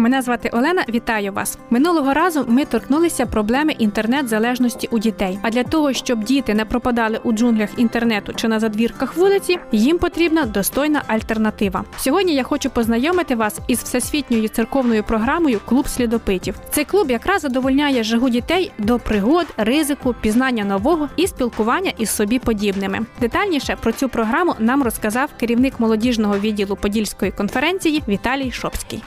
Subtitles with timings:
[0.00, 0.84] Мене звати Олена.
[0.88, 1.58] Вітаю вас.
[1.70, 5.38] Минулого разу ми торкнулися проблеми інтернет-залежності у дітей.
[5.42, 9.98] А для того, щоб діти не пропадали у джунглях інтернету чи на задвірках вулиці, їм
[9.98, 11.84] потрібна достойна альтернатива.
[11.98, 16.54] Сьогодні я хочу познайомити вас із всесвітньою церковною програмою Клуб слідопитів.
[16.70, 22.38] Цей клуб якраз задовольняє жагу дітей до пригод, ризику, пізнання нового і спілкування із собі
[22.38, 23.00] подібними.
[23.20, 29.02] Детальніше про цю програму нам розказав керівник молодіжного відділу Подільської конференції Віталій Шопський.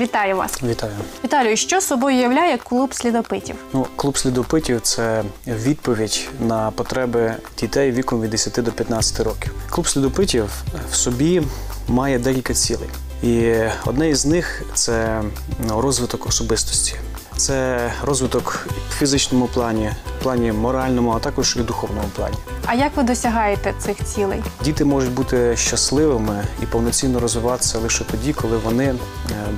[0.00, 0.92] Вітаю вас, Вітаю.
[1.24, 1.56] Віталію.
[1.56, 3.56] Що собою являє клуб слідопитів?
[3.72, 9.54] Ну, клуб слідопитів це відповідь на потреби дітей віком від 10 до 15 років.
[9.70, 10.50] Клуб слідопитів
[10.90, 11.42] в собі
[11.88, 12.88] має декілька цілей,
[13.22, 13.54] і
[13.86, 15.22] одне із них це
[15.66, 16.94] ну, розвиток особистості.
[17.38, 22.36] Це розвиток в фізичному плані, в плані моральному, а також і духовному плані.
[22.66, 24.42] А як ви досягаєте цих цілей?
[24.64, 28.94] Діти можуть бути щасливими і повноцінно розвиватися лише тоді, коли вони е,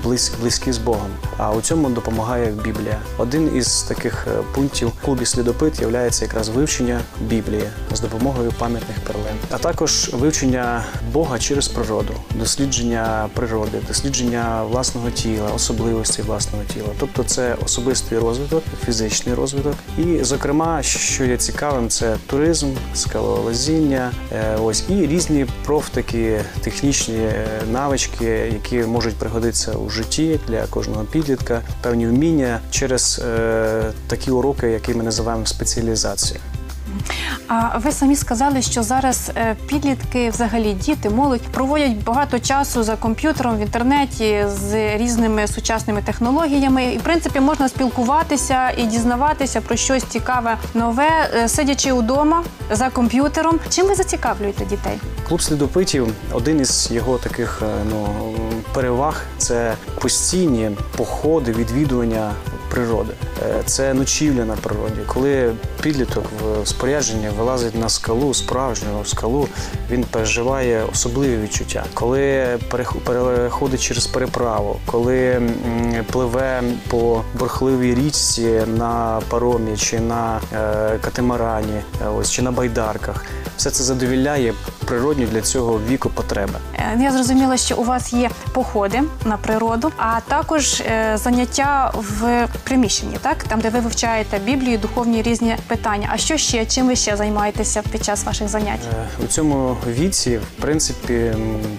[0.04, 1.08] близь- близькі з Богом.
[1.36, 2.98] А у цьому допомагає Біблія.
[3.18, 7.62] Один із таких е, пунктів в клубі слідопит є якраз вивчення Біблії
[7.94, 15.50] з допомогою пам'ятних перлин, а також вивчення Бога через природу, дослідження природи, дослідження власного тіла,
[15.54, 16.88] особливостей власного тіла.
[17.00, 19.74] Тобто, це особистий розвиток, фізичний розвиток.
[19.98, 27.46] І, зокрема, що є цікавим, це туризм, скалолазіння, е, ось і різні профтики, технічні е,
[27.72, 34.66] навички, які можуть пригодитися у житті для кожного підлітка, певні вміння через е, такі уроки,
[34.66, 36.40] які ми називаємо спеціалізація.
[37.48, 42.96] А ви самі сказали, що зараз е, підлітки, взагалі діти, молодь проводять багато часу за
[42.96, 46.84] комп'ютером в інтернеті з різними сучасними технологіями.
[46.84, 52.90] І в принципі можна спілкуватися і дізнаватися про щось цікаве нове, е, сидячи вдома за
[52.90, 53.58] комп'ютером.
[53.68, 54.98] Чим ви зацікавлюєте дітей?
[55.28, 58.06] Клуб слідопитів один із його таких е, ну,
[58.74, 62.32] переваг це постійні походи, відвідування
[62.70, 63.12] природи.
[63.42, 65.00] Е, Це ночівля на природі.
[65.06, 69.48] Коли підліток в спорядженні вилазить на скалу, справжню скалу,
[69.90, 71.84] він переживає особливі відчуття.
[71.94, 72.46] Коли
[73.04, 75.42] переходить через переправу, коли
[76.12, 83.24] пливе по бурхливій річці на паромі чи на е, катамарані, е, ось чи на байдарках,
[83.56, 84.54] все це задовільняє
[84.84, 86.52] природні для цього віку потреби.
[86.98, 90.82] Я зрозуміла, що у вас є походи на природу, а також
[91.14, 96.08] заняття в приміщенні, так там, де ви вивчаєте Біблію, духовні різні питання.
[96.12, 96.66] А що ще?
[96.66, 98.80] Чим ви ще займаєтеся під час ваших занять?
[98.92, 101.32] Е, У цьому віці, в принципі,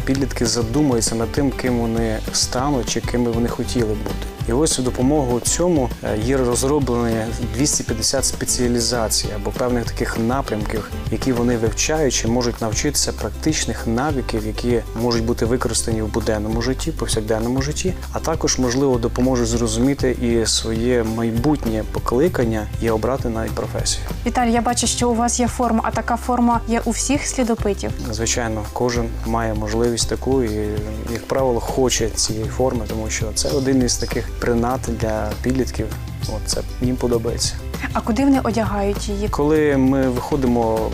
[0.06, 4.26] підлітки задумуються над тим, ким вони стануть чи ким вони хотіли бути.
[4.52, 7.26] І ось у допомогу цьому е, є розроблені
[7.56, 15.26] 250 спеціалізацій або певних таких напрямків, які вони вивчаючи, можуть навчитися практичних навиків, які можуть
[15.26, 21.84] бути використані в буденному житті, повсякденному житті, а також можливо допоможуть зрозуміти і своє майбутнє
[21.92, 24.06] покликання і обрати навіть професію.
[24.26, 27.92] Віталій, я бачу, що у вас є форма, а така форма є у всіх слідопитів.
[28.12, 30.70] Звичайно, кожен має можливість таку і,
[31.14, 35.88] як правило, хоче цієї форми, тому що це один із таких принад для підлітків.
[36.36, 37.54] От це їм подобається.
[37.94, 39.30] А куди вони одягають її?
[39.30, 40.92] Коли ми виходимо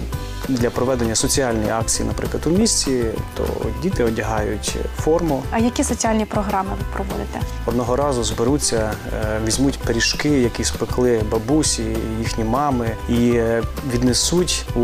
[0.49, 3.03] для проведення соціальної акції, наприклад, у місті,
[3.37, 3.43] то
[3.83, 5.43] діти одягають форму.
[5.51, 7.39] А які соціальні програми ви проводите?
[7.65, 11.83] Одного разу зберуться, е, візьмуть пиріжки, які спекли бабусі,
[12.19, 13.63] їхні мами, і е,
[13.93, 14.79] віднесуть у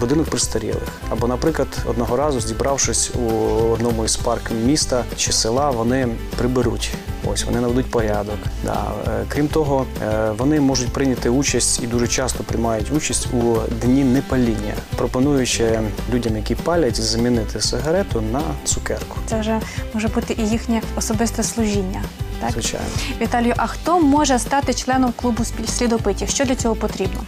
[0.00, 0.88] будинок престарілих.
[1.10, 3.28] Або, наприклад, одного разу, зібравшись у
[3.72, 6.92] одному із парків міста чи села, вони приберуть.
[7.32, 8.38] Ось вони наведуть порядок.
[8.64, 8.92] Да.
[9.08, 14.04] е, Крім того, е, вони можуть прийняти участь і дуже часто приймають участь у дні
[14.04, 15.80] непаління, пропонуючи
[16.14, 19.16] людям, які палять, замінити сигарету на цукерку.
[19.26, 19.60] Це вже
[19.94, 22.02] може бути і їхнє особисте служіння.
[22.40, 22.86] Так, Звичайно.
[23.20, 26.28] Віталію, а хто може стати членом клубу слідопитів?
[26.28, 27.20] Що для цього потрібно?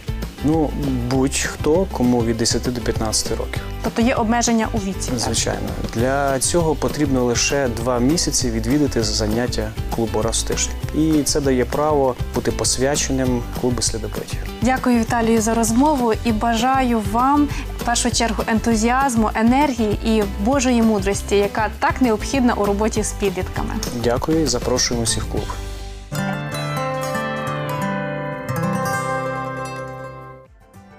[0.43, 0.69] Ну,
[1.11, 3.61] будь-хто, кому від 10 до 15 років.
[3.83, 5.09] Тобто є обмеження у віці.
[5.09, 5.19] так?
[5.19, 10.75] Звичайно, для цього потрібно лише два місяці відвідати заняття клубу раз в тиждень.
[10.95, 14.39] І це дає право бути посвяченим клубу слідопитів.
[14.61, 17.47] Дякую, Віталію, за розмову і бажаю вам
[17.79, 23.73] в першу чергу ентузіазму, енергії і Божої мудрості, яка так необхідна у роботі з підлітками.
[24.03, 25.45] Дякую і запрошуємо всіх в клуб.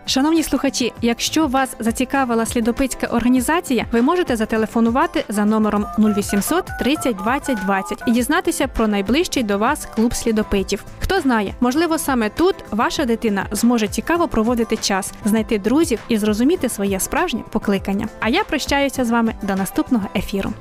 [0.09, 7.59] Шановні слухачі, якщо вас зацікавила слідопитська організація, ви можете зателефонувати за номером 0800 30 20
[7.59, 10.85] 20 і дізнатися про найближчий до вас клуб слідопитів.
[11.01, 16.69] Хто знає, можливо, саме тут ваша дитина зможе цікаво проводити час, знайти друзів і зрозуміти
[16.69, 18.09] своє справжнє покликання.
[18.21, 20.53] А я прощаюся з вами до наступного ефіру.